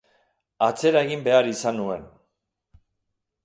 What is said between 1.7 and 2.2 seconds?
nuen.